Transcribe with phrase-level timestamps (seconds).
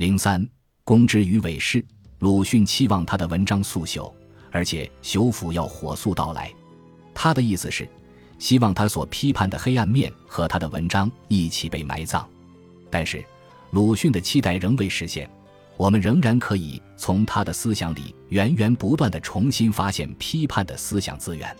[0.00, 0.48] 零三，
[0.82, 1.84] 公之于伪士，
[2.20, 4.10] 鲁迅期望他的文章速朽，
[4.50, 6.50] 而且朽腐要火速到来。
[7.12, 7.86] 他的意思是，
[8.38, 12.26] 希望他所批判的黑暗面和他的文章一起被埋葬。
[12.88, 13.22] 但是，
[13.72, 15.28] 鲁迅的期待仍未实现。
[15.76, 21.54] 我们仍然可以从他的思想里源源不断地重新发现批判的思想资源。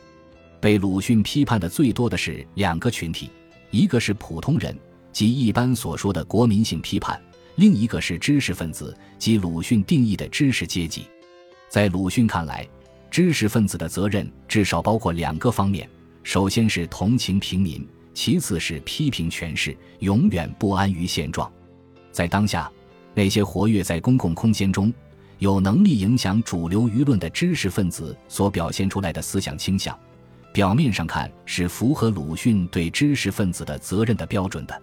[0.63, 3.29] 被鲁迅批判的最多的是两个群体，
[3.71, 4.75] 一个是普通人，
[5.13, 7.21] 即一般所说的国民性批判；
[7.61, 11.05] 另一个是知识分子，即鲁迅定义的知识阶级。
[11.69, 12.67] 在鲁迅看来，
[13.11, 15.87] 知识分子的责任至少包括两个方面：
[16.23, 21.53] 首先是同情平民，其次是批评权势，永远不安于现状。
[22.11, 22.73] 在当下。
[23.13, 24.91] 那些活跃在公共空间中、
[25.39, 29.99] 有能力影响主流舆论的知识分子所表现出来的思想倾向，
[30.51, 34.83] 表面上看是符合鲁迅对知识分子的责任的标准的。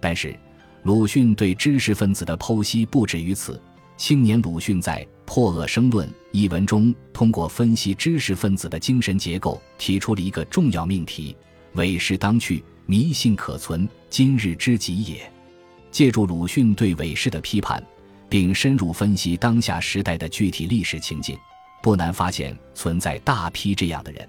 [0.00, 0.38] 但是，
[0.82, 3.60] 鲁迅对知识分子的剖析不止于此。
[3.98, 11.36] 青年鲁迅在《破恶生论》一文中，通过分析知识分子的精神结构，提出了一个重要命题：
[11.74, 15.30] 伪士当去，迷信可存，今日之极也。
[15.90, 17.82] 借助鲁迅对伪士的批判，
[18.30, 21.36] 并深入分析当下时代的具体历史情境，
[21.82, 24.26] 不难发现存在大批这样的人。《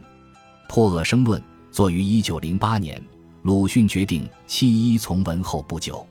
[0.67, 1.39] 破恶生论》
[1.71, 3.01] 作于一九零八年，
[3.43, 6.05] 鲁迅决定弃医从文后不久，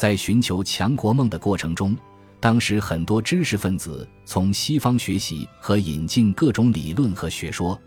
[0.00, 1.94] 在寻求强国梦的过程中，
[2.40, 7.78] 当时很多知识分子从西方学习和引进各种理论和学说，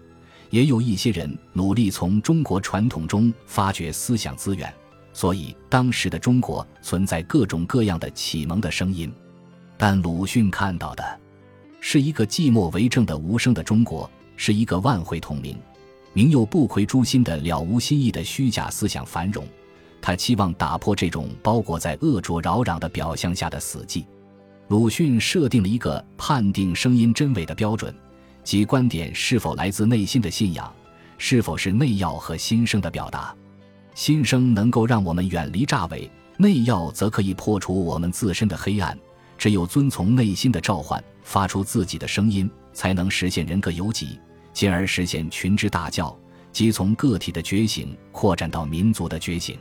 [0.51, 4.71] 也有一些人努力从中国传统中发掘思想资源。
[5.11, 9.11] 所以，当时的中国存在各种各样的启蒙的声音，
[9.75, 11.19] 但鲁迅看到的，
[11.79, 15.57] 是一个寂寞为政的无声的中国，是一个万会同名、
[16.13, 19.43] 名又不魁诛心的了无新意的虚假思想繁荣。
[20.05, 24.03] 他期望打破这种包裹在恶浊扰攘的表象下的死寂。
[24.67, 27.95] 鲁迅设定了一个判定声音真伪的标准，
[28.43, 30.69] 即观点是否来自内心的信仰，
[31.17, 33.33] 是否是内要和心声的表达。
[33.95, 38.99] 心声能够让我们远离诈伪，内药则可以破除我们自身的黑暗。
[39.37, 44.19] 只有遵从内心的召唤，发出自己的声音，才能实现人格游己，
[44.51, 46.13] 进而实现群之大教，
[46.51, 49.57] 即从个体的觉醒扩展到民族的觉醒。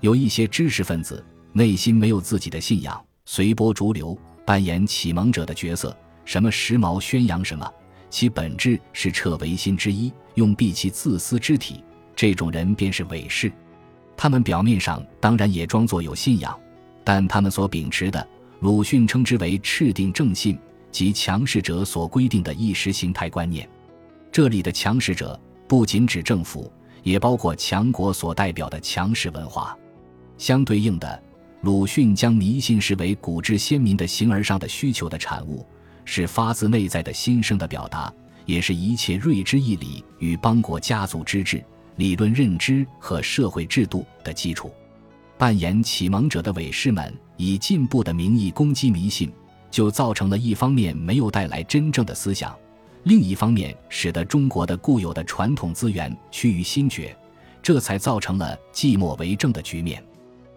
[0.00, 7.70] 有一些知识分子内心没有自己的信仰，随波逐流，扮演启蒙者的角色，什么时髦宣扬什么，
[8.10, 11.82] 其本质是彻唯心之一，用避其自私之体。
[12.14, 13.50] 这种人便是伪士，
[14.16, 16.58] 他们表面上当然也装作有信仰，
[17.02, 18.26] 但他们所秉持的，
[18.60, 20.58] 鲁迅称之为赤定正信，
[20.90, 23.68] 即强势者所规定的意识形态观念。
[24.30, 26.70] 这里的强势者不仅指政府，
[27.02, 29.76] 也包括强国所代表的强势文化。
[30.38, 31.22] 相对应的，
[31.62, 35.66] 鲁迅将迷信视为古之先民的形而上的需求的产物，
[36.04, 38.12] 是发自内在的心声的表达，
[38.44, 41.62] 也是一切睿智义理与邦国家族之治。
[41.96, 44.70] 理论认知和社会制度的基础，
[45.38, 49.32] 扮演启蒙者的伪士们以进步的名义攻击迷信，
[49.70, 52.54] 就造成了一方面没有带来真正的思想，
[53.04, 57.16] 另一方面使得中国的固有的传统资源趋于新觉，
[57.62, 60.04] 这才造成了寂寞为政的局面。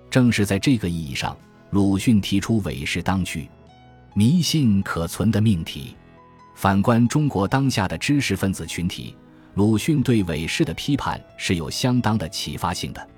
[0.09, 1.38] 正是在这个意义上，
[1.72, 3.50] 鲁迅提出伪士当去，
[4.14, 5.96] 迷信可存的命题。
[6.56, 9.16] 反观中国当下的知识分子群体。
[9.56, 13.09] 鲁迅对伪士的批判是有相当的启发性的。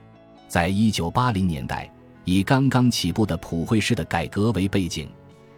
[0.47, 1.91] 在一九八零年代，
[2.23, 5.07] 以刚刚起步的普惠式的改革为背景，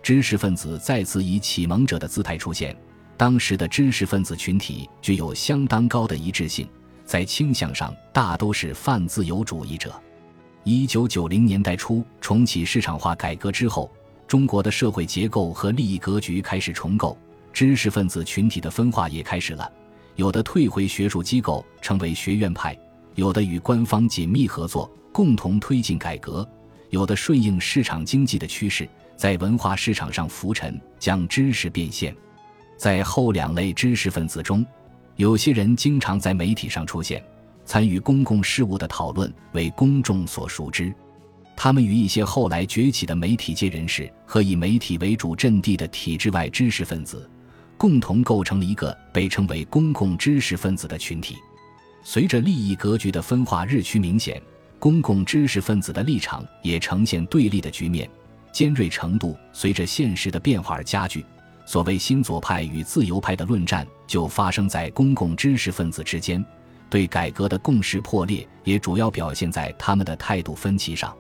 [0.02, 2.76] 知识分子再次以启蒙者的姿态出现。
[3.16, 6.68] 当时的知识分子群体具有相当高的一致性，
[7.06, 9.94] 在倾向上大都是泛自由主义者。
[10.66, 13.92] 一九九零年代初重启市场化改革之后，
[14.26, 17.18] 中国的社会结构和利益格局开始重构，
[17.52, 19.70] 知识分子群体的分化也开始了。
[20.16, 22.74] 有的退回学术机构，成为学院派；
[23.16, 26.48] 有的与官方紧密合作，共同推进改革；
[26.92, 28.88] 有的顺应市场经济的趋势，
[29.18, 32.16] 在文化市场上浮沉，将知识变现。
[32.78, 34.66] 在后两类知识分子中，
[35.18, 37.22] 有些人经常在媒体上出现，
[37.66, 40.94] 参与公共事务的讨论，为公众所熟知。
[41.56, 47.30] 他们与一些后来崛起的媒体界人士和以媒体为主阵地的体制外知识分子。
[47.76, 51.36] 共同构成了一个被称为公共知识分子的群体。
[52.02, 54.42] 随着利益格局的分化日趋明显，
[54.80, 58.10] 公共知识分子的立场也呈现对立的局面，
[58.54, 61.26] 尖锐程度随着现实的变化而加剧。
[61.66, 66.44] 所谓新左派与自由派的论战就发生在公共知识分子之间，
[66.94, 71.12] 对改革的共识破裂也主要表现在他们的态度分歧上。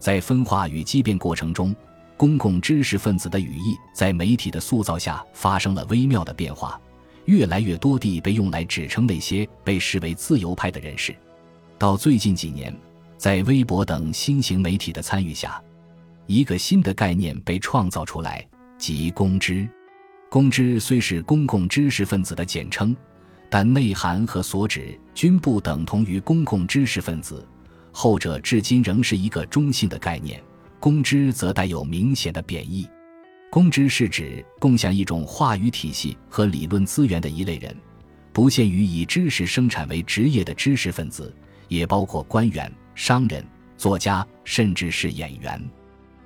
[0.00, 1.72] 在分化与激变过程中。
[2.16, 6.80] 公共知识分子的语义在媒体的塑造下发生了微妙的变化，
[7.24, 11.12] 越来越多地被用来指称那些被视为自由派的人士。
[11.76, 12.72] 到最近几年，
[13.18, 15.60] 在微博等新型媒体的参与下，
[16.26, 18.46] 一个新的概念被创造出来，
[18.78, 19.68] 即公知。
[20.30, 22.96] 公知虽是公共知识分子的简称，
[23.54, 27.46] 但内涵和所指均不等同于公共知识分子，
[27.92, 30.42] 后者至今仍是一个中性的概念。
[30.80, 32.88] 公知则带有明显的贬义。
[33.52, 37.72] 公知是指共享一种话语体系和理论资源的一类人，
[38.32, 41.32] 不限于以知识生产为职业的知识分子，
[41.68, 43.46] 也包括官员、商人、
[43.76, 45.62] 作家，甚至是演员。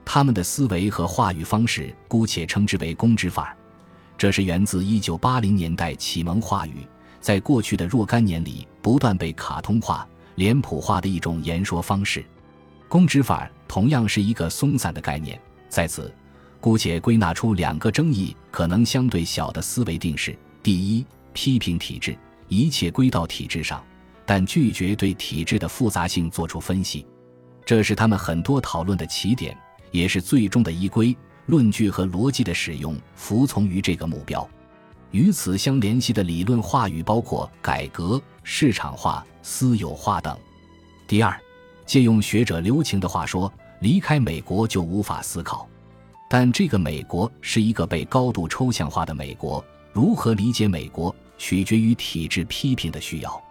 [0.02, 3.54] 他们的思维和话语方式，姑且称之为公知范儿。
[4.16, 6.88] 这是源自一九八零年代启蒙话语，
[7.20, 10.06] 在过去的若干年里不断被卡通化、
[10.36, 12.24] 脸谱化的一种言说方式。
[12.88, 15.38] 公知法同样是一个松散的概念，
[15.68, 16.12] 在此，
[16.60, 22.16] 姑且归纳出两个争议可能相对小的思维定式：第一，批评体制，
[22.48, 23.84] 一切归到体制上，
[24.24, 27.06] 但拒绝对体制的复杂性做出分析，
[27.66, 29.56] 这是他们很多讨论的起点，
[29.90, 31.16] 也是最终的依归。
[31.46, 34.46] 论据和逻辑的使用服从于这个目标，
[35.10, 40.36] 与此相联系的理论话语包括改革、市场化、私有化等。
[41.06, 41.38] 第二，
[41.86, 45.68] 借用学者刘擎的话说：“离开美国就无法思考。”
[46.28, 53.42] 但这个美国是一个被高度抽象化的美国，如何理解美国取决于体制批评的需要。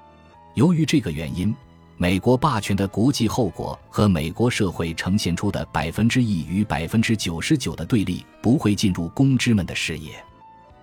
[0.55, 1.55] 由于这个原因。
[1.99, 10.23] 美国霸权的国际后果和美国社会呈现出的百分之一与百分之九十九的对立不会进入公知们的视野。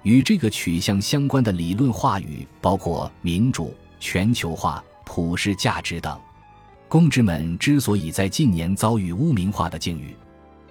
[0.04, 6.18] 与这个取向相关的理论话语包括民主、全球化、普世价值等。
[6.88, 10.14] 公知们之所以在近年遭遇污名化的境遇，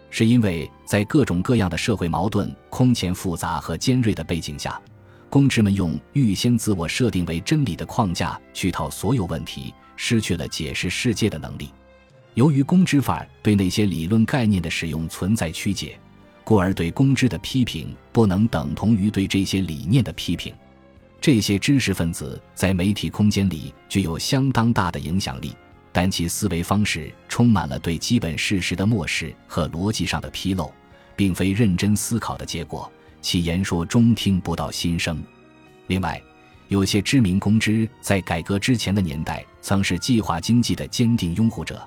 [0.10, 4.82] 是因为在各种各样的社会矛盾空前复杂和尖锐的背景下，
[5.30, 9.74] 公知们用预先自我设定为真理的框架去套所有问题。
[9.96, 11.70] 失去了解释世界的能力。
[12.34, 16.00] 由于公知法对那些理论概念的使用存在曲解，
[16.44, 20.54] 故而对公知的批评不能等同于对这些理念的批评。
[21.22, 25.56] 这些知识分子在媒体空间里具有相当大的影响力，
[25.92, 30.70] 但其思维方式充满了对基本事实的漠视和逻辑上的纰漏，
[31.16, 32.92] 并非认真思考的结果。
[33.22, 35.24] 其言说中听不到心声。
[35.88, 36.22] 另外，
[36.68, 41.82] 有些知名公知在改革之前的年代曾是计划经济的坚定拥护者，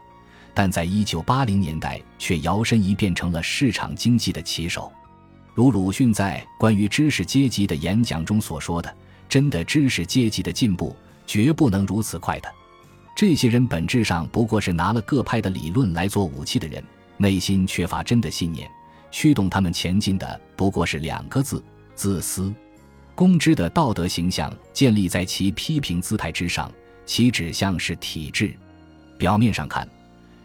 [0.56, 4.90] 但在一九八零年代却摇身一变成了市场经济的旗手。
[5.54, 8.96] 如鲁迅在关于知识阶级的演讲中所说的
[9.28, 12.48] ：“真的知识阶级的进步绝不能如此快的。
[13.14, 16.82] 这些人本质上不过是拿了各派的理论来做武器的人，
[17.18, 18.66] 内心缺乏真的信念，
[19.10, 21.62] 驱动他们前进的不过是两个字：
[21.94, 22.50] 自私。”
[23.14, 26.72] 公知的道德形象建立在其批评姿态之上，
[27.04, 28.56] 其指向是体制。
[29.18, 29.86] 表面上看，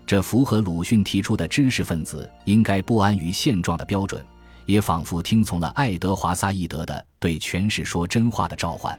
[0.06, 4.22] 这符合鲁迅提出的知识分子应该不安于现状的标准，
[4.66, 8.98] 也仿佛听从了爱德华·萨义德的对全是说真话的召唤。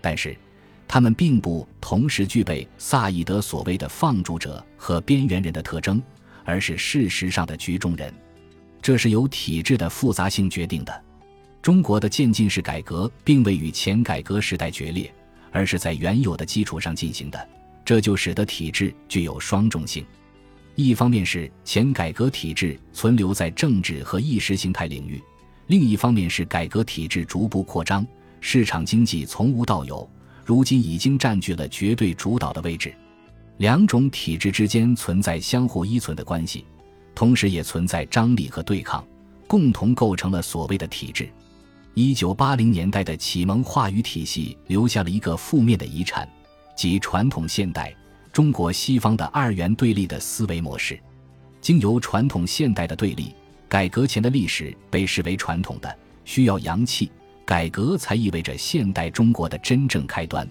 [0.00, 0.36] 但是，
[0.86, 6.02] 他们并不同时具备萨义德所谓的放逐者和边缘人的特征，
[6.44, 8.12] 而是事实上的局中人。
[8.82, 11.02] 这是由体制的复杂性决定的。
[11.62, 15.10] 中国的渐进式改革并未与前改革时代决裂，
[15.50, 17.48] 而是在原有的基础上进行的，
[17.84, 20.04] 这就使得体制具有双重性。
[20.74, 25.22] 一方面是前改革体制存留在政治和意识形态领域，
[25.66, 28.06] 另一方面是改革体制逐步扩张，
[28.40, 30.08] 市场经济从无到有，
[30.44, 32.94] 如今已经占据了绝对主导的位置。
[33.58, 36.64] 两种体制之间存在相互依存的关系，
[37.14, 39.04] 同时也存在张力和对抗，
[39.46, 41.28] 共同构成了所谓的体制。
[41.94, 46.26] 一九八零年代的启蒙话语体系留下了一个负面的遗产，
[46.74, 47.94] 即传统现代
[48.32, 50.98] 中国西方的二元对立的思维模式。
[51.60, 53.34] 经由传统现代的对立，
[53.68, 57.12] 改革前的历史被视为传统的，需要阳气，
[57.44, 60.48] 改革才意味着现代中国的真正开端。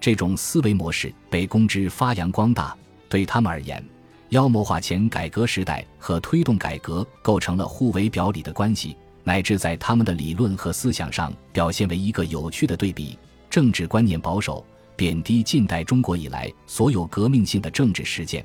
[0.00, 2.74] 这种思维模式被公知发扬光大，
[3.08, 3.84] 对他们而言，
[4.30, 8.96] 妖魔化前改革时代和推动改革构成了互为表里的关系。
[9.22, 13.18] 乃至在他们的理论和思想上表现为一个有趣的对比：
[13.50, 14.64] 政治观念保守，
[15.00, 18.44] 贬低近代中国以来所有革命性的政治实践，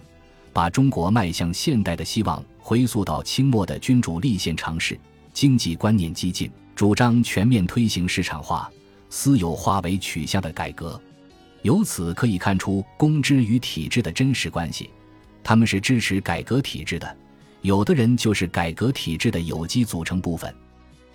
[0.53, 4.95] 把中国迈向现代的希望回溯到清末的君主立宪尝试；
[5.33, 8.71] 经济观念激进，主张全面推行市场化、
[9.09, 10.97] 私有化为取向的改革。
[11.63, 14.89] 由此可以看出公知与体制的真实关系，
[15.43, 17.17] 他们是支持改革体制的。
[17.63, 20.55] 有的人就是改革体制的有机组成部分。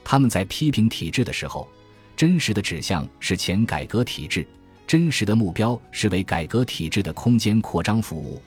[0.05, 1.67] 他们在批评体制的时候，
[2.15, 4.47] 真实的指向是前改革体制，
[4.91, 8.43] 真实的目标是为改革体制的空间扩张服务。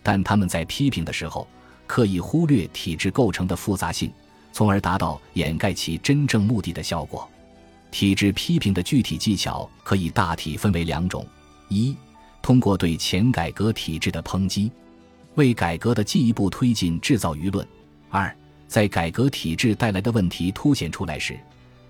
[0.00, 1.44] 但他们在批评的时候，
[1.88, 4.12] 刻意忽略体制构成的复杂性，
[4.52, 7.28] 从而达到掩盖其真正目的的效果。
[7.90, 11.26] 体制批评的具体技巧可以大体分为两种：
[11.66, 11.96] 一，
[12.40, 14.70] 通过对前改革体制的抨击，
[15.34, 17.66] 为改革的进一步推进制造舆论；
[18.08, 18.32] 二，
[18.68, 21.36] 在改革体制带来的问题凸显出来时，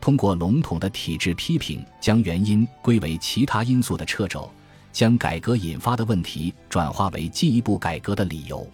[0.01, 4.51] 通过笼统的体制批评将原因归为其他因素的掣肘，
[4.93, 8.67] 将改革引发的问题转化为进一步改革的理由。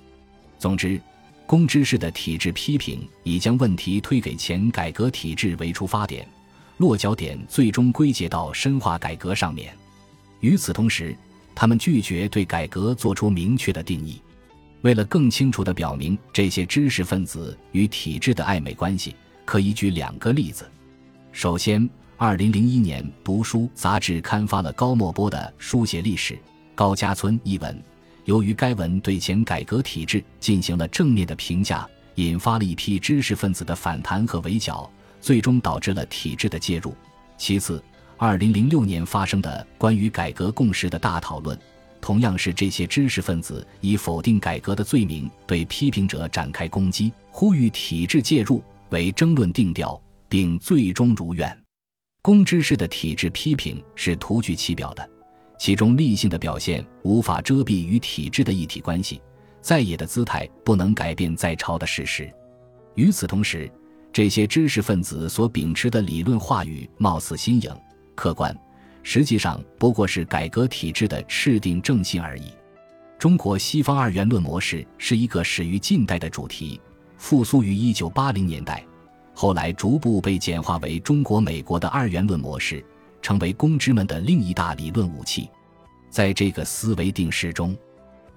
[0.59, 1.01] 总之，
[1.47, 6.27] 公知式的体制批评以将问题推给前改革体制为出发点。
[6.79, 9.73] 落脚点最终归结到深化改革上面。
[10.41, 11.17] 与此同时，
[11.55, 14.21] 他们拒绝对改革做出明确的定义。
[14.83, 19.15] 为了更清楚地表明这些知识分子与体制的暧昧关系，
[19.45, 20.69] 可以举两个例子。
[21.35, 26.39] 首先，2001年《读书》杂志刊发了高墨波的《书写历史：
[26.77, 27.83] 高家村》一文。
[28.25, 34.89] 由于该文对前改革体制进行了正面的评价，引发了一批知识分子的反弹和围剿。
[35.21, 36.95] 最终导致了体制的介入。
[37.37, 37.83] 其次，
[38.17, 41.59] 二零零六年发生的关于改革共识的大讨论，
[42.01, 51.65] 同样是这些知识分子以否定改革的罪名对批评者展开攻击，呼吁体制介入为争论定调，并最终如愿。
[52.23, 55.09] 公知式的体制批评是徒具其表的，
[55.59, 59.21] 其中立性的表现无法遮蔽与体制的一体关系，
[59.61, 62.33] 在野的姿态不能改变在朝的事实。
[62.95, 63.71] 与此同时，
[64.13, 67.71] 这些知识分子所秉持的理论话语貌似新颖、
[68.15, 68.57] 客观，
[69.03, 72.53] 实际上不过是改革体制的赤定正信而已。
[73.19, 76.81] 中国西方二元论模式是一个始于近代的主题，
[77.19, 78.85] 复苏于一九八零年代，
[79.35, 82.83] 后来逐步被简化为中国美国的二元论模式，
[83.21, 85.51] 成为公知们的另一大理论武器。
[86.09, 87.77] 在这个思维定式中，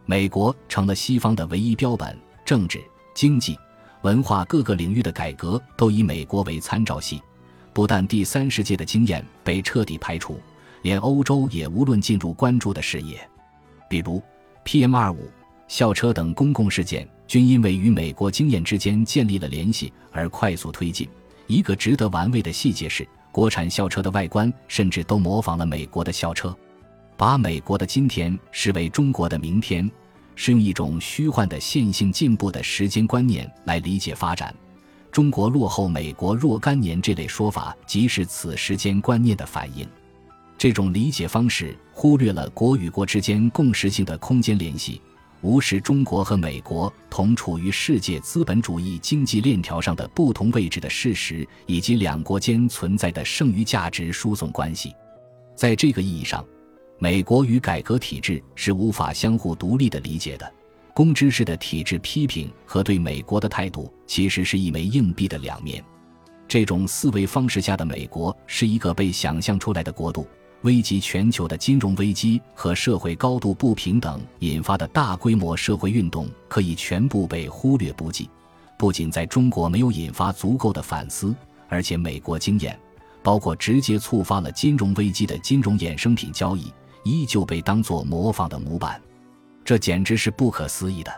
[0.06, 2.82] 美国成了西方的唯一标本，政治、
[3.14, 3.58] 经济。
[4.04, 7.22] 文化各个领域的改革都以美国为参照系，
[7.74, 10.40] 不但第三世界的经验被彻底排除，
[10.82, 13.20] 连欧洲也无论进入关注的视野。
[13.90, 14.22] 比如
[14.64, 15.30] ，PM 二五、
[15.68, 21.08] 校车等公共事件均因为与美国经验之间建立了联系而快速推进。
[21.46, 26.56] 一个值得玩味的细节是，国产校车的外观甚至都模仿了美国的校车，
[27.16, 29.90] 把美国的今天视为中国的明天。
[30.40, 34.54] 是用一种虚幻的线性进步的时间观念来理解发展，
[35.12, 39.88] 中国落后美国若干年这类说法，即是此时间观念的反映。
[40.56, 45.02] 这种理解方式忽略了国与国之间共识性的空间联系，
[45.42, 54.94] 无视中国和美国同处于世界资本主义经济链条上的不同位置的事实，以及两国间存在的剩余价值输送关系。
[55.56, 56.46] 在这个意义上。
[57.00, 60.52] 美国与改革体制是无法相互独立的理解的，
[60.96, 65.84] 公知式的体制批评和对美国的态度其实是一枚硬币的两面。
[66.48, 70.28] 这种思维方式下的美国是一个被想象出来的国度，
[70.62, 78.30] 危及全球的金融危机和社会高度不平等引发的大规模社会运动可以全部被忽略不计。
[78.78, 81.36] 不仅在中国没有引发足够的反思，
[81.68, 82.78] 而且美国经验，
[83.24, 86.72] 包括直接触发了金融危机的金融衍生品交易。
[87.04, 89.02] 依旧被当作模仿的模板，
[89.64, 91.12] 这简直是不可思议的。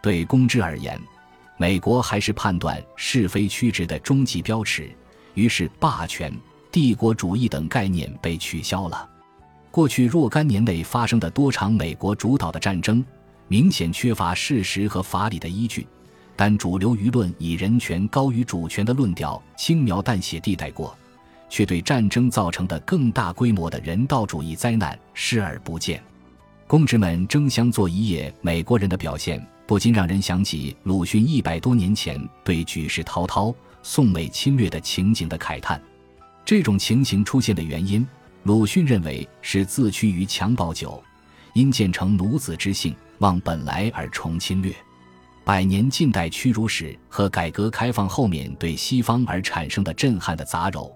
[0.00, 0.98] 对公知而言，
[1.58, 4.90] 美国还是判断是非曲直的终极标尺。
[5.34, 6.32] 于是，霸权、
[6.70, 9.08] 帝国主义等概念被取消了。
[9.70, 13.04] 过去若干年内发生的多场美国主导的战争，
[13.48, 15.86] 明显缺乏事实和法理的依据，
[16.36, 20.96] 但主流舆论以人权高于主权的论调轻描淡写地带过。
[21.50, 26.02] 却对战争造成的更大规模的人道主义灾难视而不见。
[26.66, 35.80] 公职们争相做一夜美国人的表现，不禁让人想起鲁迅一百多年前对举世滔滔、宋美侵略的情景的慨叹。
[36.48, 38.08] 这种情形出现的原因，
[38.44, 41.04] 鲁迅认为是自屈于襁褓酒，
[41.52, 44.74] 因渐成奴子之性，忘本来而重侵略。
[45.44, 50.90] 百年近代屈辱史和改革开放后面对西方而产生的震撼的杂糅。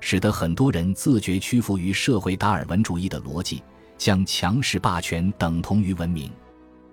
[0.00, 3.62] 使得很多人自觉屈服于社会达尔文主义的逻辑，
[3.96, 6.28] 将强势霸权等同于文明。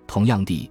[0.06, 0.70] 同样地，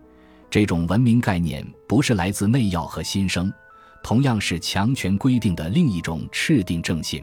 [0.49, 3.53] 这种文明概念不是来自内要和新生，
[4.01, 7.21] 同样是强权规定的另一种赤定正信。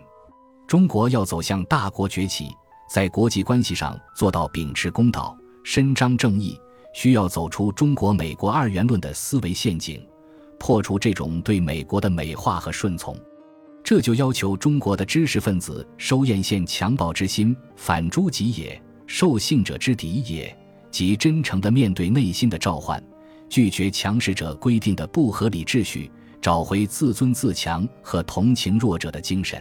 [0.71, 2.57] 中国要走向大国崛起，
[2.89, 6.57] 在国际关系上做到秉持公道、伸张正义，
[6.95, 10.01] 需要走出中国美国二元论的思维陷阱，
[10.61, 13.19] 破除这种对美国的美化和顺从。
[13.83, 20.57] 这就要求中国的知识分子收艳羡强暴之心，反诸己也，受信者之敌也，
[20.89, 23.03] 即真诚地面对内心的召唤，
[23.49, 26.09] 拒绝强势者规定的不合理秩序，
[26.41, 29.61] 找回自尊自强和同情弱者的精神。